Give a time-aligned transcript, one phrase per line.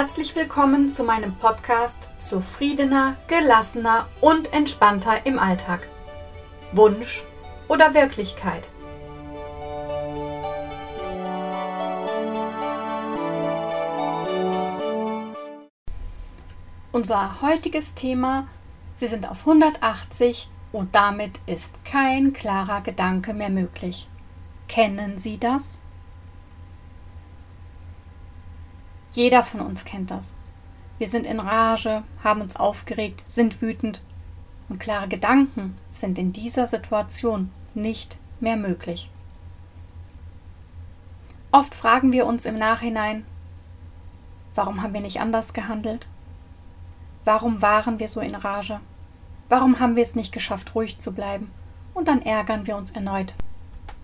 [0.00, 5.88] Herzlich willkommen zu meinem Podcast Zufriedener, gelassener und entspannter im Alltag.
[6.70, 7.24] Wunsch
[7.66, 8.68] oder Wirklichkeit?
[16.92, 18.46] Unser heutiges Thema,
[18.94, 24.08] Sie sind auf 180 und damit ist kein klarer Gedanke mehr möglich.
[24.68, 25.80] Kennen Sie das?
[29.18, 30.32] Jeder von uns kennt das.
[30.98, 34.00] Wir sind in Rage, haben uns aufgeregt, sind wütend
[34.68, 39.10] und klare Gedanken sind in dieser Situation nicht mehr möglich.
[41.50, 43.26] Oft fragen wir uns im Nachhinein,
[44.54, 46.06] warum haben wir nicht anders gehandelt?
[47.24, 48.78] Warum waren wir so in Rage?
[49.48, 51.50] Warum haben wir es nicht geschafft, ruhig zu bleiben?
[51.92, 53.34] Und dann ärgern wir uns erneut.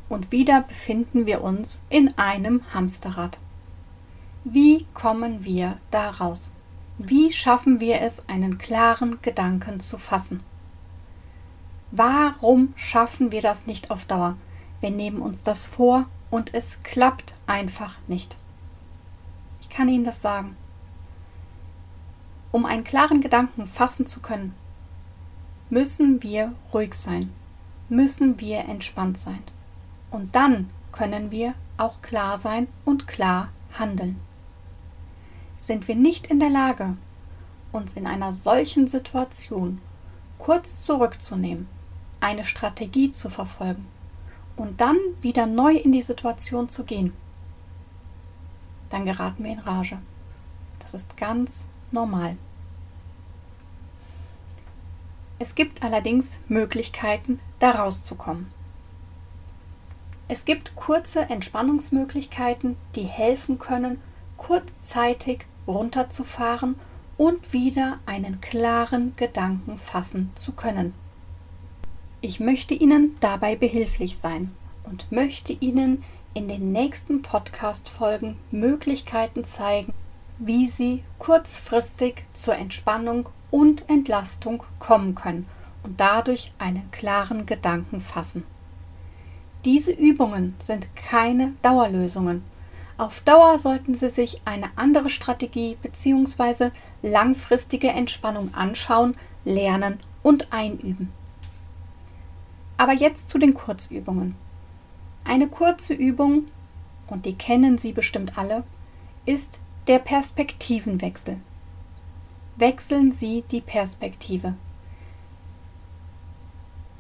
[0.08, 3.38] Und wieder befinden wir uns in einem Hamsterrad.
[4.46, 6.52] Wie kommen wir da raus?
[6.98, 10.42] Wie schaffen wir es, einen klaren Gedanken zu fassen?
[11.92, 14.36] Warum schaffen wir das nicht auf Dauer?
[14.82, 18.36] Wir nehmen uns das vor und es klappt einfach nicht.
[19.62, 20.58] Ich kann Ihnen das sagen.
[22.52, 24.54] Um einen klaren Gedanken fassen zu können,
[25.70, 27.32] müssen wir ruhig sein,
[27.88, 29.42] müssen wir entspannt sein.
[30.10, 34.20] Und dann können wir auch klar sein und klar handeln
[35.64, 36.96] sind wir nicht in der Lage,
[37.72, 39.80] uns in einer solchen Situation
[40.38, 41.68] kurz zurückzunehmen,
[42.20, 43.86] eine Strategie zu verfolgen
[44.56, 47.14] und dann wieder neu in die Situation zu gehen,
[48.90, 49.98] dann geraten wir in Rage.
[50.80, 52.36] Das ist ganz normal.
[55.38, 58.52] Es gibt allerdings Möglichkeiten, da rauszukommen.
[60.28, 64.00] Es gibt kurze Entspannungsmöglichkeiten, die helfen können,
[64.36, 66.76] kurzzeitig runterzufahren
[67.16, 70.94] und wieder einen klaren Gedanken fassen zu können.
[72.20, 74.50] Ich möchte Ihnen dabei behilflich sein
[74.84, 79.92] und möchte Ihnen in den nächsten Podcast-Folgen Möglichkeiten zeigen,
[80.38, 85.46] wie Sie kurzfristig zur Entspannung und Entlastung kommen können
[85.84, 88.44] und dadurch einen klaren Gedanken fassen.
[89.64, 92.42] Diese Übungen sind keine Dauerlösungen,
[92.96, 96.70] auf Dauer sollten Sie sich eine andere Strategie bzw.
[97.02, 101.12] langfristige Entspannung anschauen, lernen und einüben.
[102.76, 104.36] Aber jetzt zu den Kurzübungen.
[105.24, 106.46] Eine kurze Übung,
[107.08, 108.62] und die kennen Sie bestimmt alle,
[109.26, 111.38] ist der Perspektivenwechsel.
[112.56, 114.54] Wechseln Sie die Perspektive.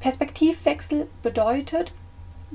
[0.00, 1.94] Perspektivwechsel bedeutet,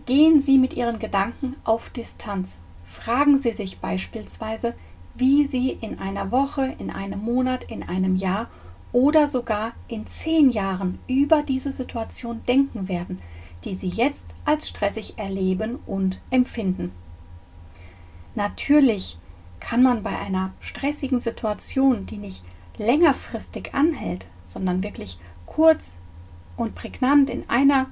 [0.06, 2.64] gehen Sie mit Ihren Gedanken auf Distanz.
[2.90, 4.74] Fragen Sie sich beispielsweise,
[5.14, 8.50] wie Sie in einer Woche, in einem Monat, in einem Jahr
[8.92, 13.22] oder sogar in zehn Jahren über diese Situation denken werden,
[13.64, 16.92] die Sie jetzt als stressig erleben und empfinden.
[18.34, 19.20] Natürlich
[19.60, 22.44] kann man bei einer stressigen Situation, die nicht
[22.78, 25.98] längerfristig anhält, sondern wirklich kurz
[26.58, 27.86] und prägnant in einer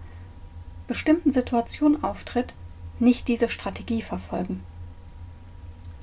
[0.87, 2.55] bestimmten Situation auftritt,
[2.99, 4.63] nicht diese Strategie verfolgen.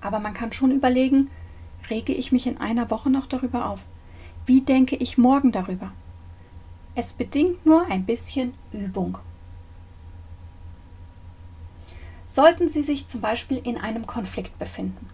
[0.05, 1.31] Aber man kann schon überlegen,
[1.89, 3.87] rege ich mich in einer Woche noch darüber auf?
[4.45, 5.93] Wie denke ich morgen darüber?
[6.95, 9.17] Es bedingt nur ein bisschen Übung.
[12.27, 15.09] Sollten Sie sich zum Beispiel in einem Konflikt befinden,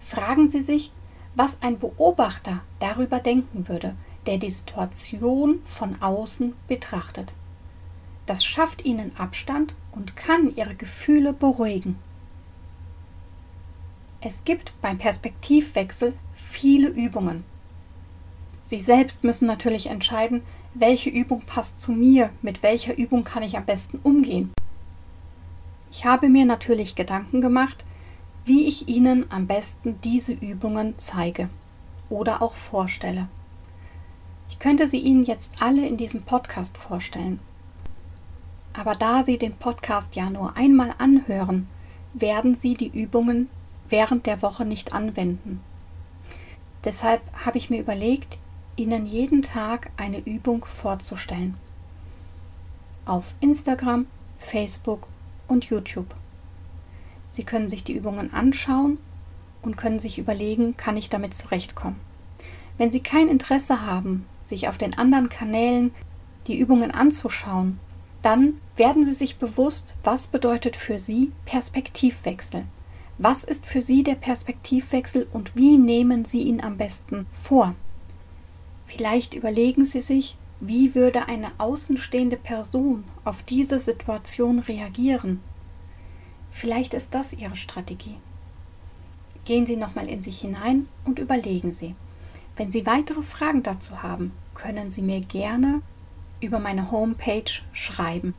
[0.00, 0.92] fragen Sie sich,
[1.34, 7.32] was ein Beobachter darüber denken würde, der die Situation von außen betrachtet.
[8.26, 11.98] Das schafft Ihnen Abstand und kann Ihre Gefühle beruhigen.
[14.26, 17.44] Es gibt beim Perspektivwechsel viele Übungen.
[18.62, 20.40] Sie selbst müssen natürlich entscheiden,
[20.72, 24.50] welche Übung passt zu mir, mit welcher Übung kann ich am besten umgehen.
[25.90, 27.84] Ich habe mir natürlich Gedanken gemacht,
[28.46, 31.50] wie ich Ihnen am besten diese Übungen zeige
[32.08, 33.28] oder auch vorstelle.
[34.48, 37.40] Ich könnte sie Ihnen jetzt alle in diesem Podcast vorstellen.
[38.72, 41.68] Aber da Sie den Podcast ja nur einmal anhören,
[42.14, 43.50] werden Sie die Übungen
[43.88, 45.60] während der Woche nicht anwenden.
[46.84, 48.38] Deshalb habe ich mir überlegt,
[48.76, 51.56] Ihnen jeden Tag eine Übung vorzustellen.
[53.06, 54.06] Auf Instagram,
[54.38, 55.06] Facebook
[55.46, 56.14] und YouTube.
[57.30, 58.98] Sie können sich die Übungen anschauen
[59.62, 62.00] und können sich überlegen, kann ich damit zurechtkommen.
[62.76, 65.94] Wenn Sie kein Interesse haben, sich auf den anderen Kanälen
[66.46, 67.78] die Übungen anzuschauen,
[68.22, 72.64] dann werden Sie sich bewusst, was bedeutet für Sie Perspektivwechsel.
[73.18, 77.74] Was ist für Sie der Perspektivwechsel und wie nehmen Sie ihn am besten vor?
[78.86, 85.40] Vielleicht überlegen Sie sich, wie würde eine außenstehende Person auf diese Situation reagieren?
[86.50, 88.16] Vielleicht ist das Ihre Strategie.
[89.44, 91.94] Gehen Sie nochmal in sich hinein und überlegen Sie.
[92.56, 95.82] Wenn Sie weitere Fragen dazu haben, können Sie mir gerne
[96.40, 98.34] über meine Homepage schreiben.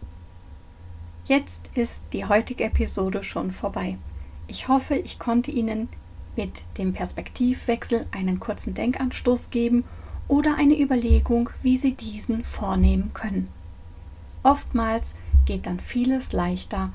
[1.25, 3.97] Jetzt ist die heutige Episode schon vorbei.
[4.47, 5.89] Ich hoffe, ich konnte Ihnen
[6.35, 9.85] mit dem Perspektivwechsel einen kurzen Denkanstoß geben
[10.27, 13.47] oder eine Überlegung, wie Sie diesen vornehmen können.
[14.43, 15.15] Oftmals
[15.45, 16.91] geht dann vieles leichter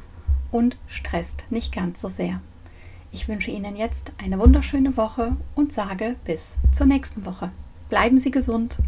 [0.52, 2.40] und stresst nicht ganz so sehr.
[3.12, 7.50] Ich wünsche Ihnen jetzt eine wunderschöne Woche und sage bis zur nächsten Woche.
[7.88, 8.78] Bleiben Sie gesund.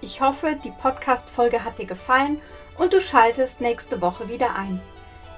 [0.00, 2.38] Ich hoffe, die Podcast-Folge hat dir gefallen
[2.78, 4.80] und du schaltest nächste Woche wieder ein.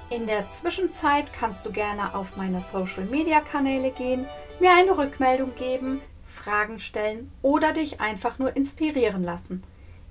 [0.09, 4.27] In der Zwischenzeit kannst du gerne auf meine Social-Media-Kanäle gehen,
[4.59, 9.63] mir eine Rückmeldung geben, Fragen stellen oder dich einfach nur inspirieren lassen.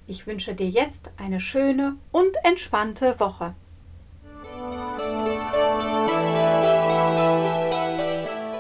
[0.07, 3.55] Ich wünsche dir jetzt eine schöne und entspannte Woche.